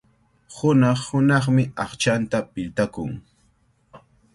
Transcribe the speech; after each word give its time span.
Hunaq-hunaqmi 0.55 1.63
aqchanta 1.85 2.39
piltakun. 2.53 3.11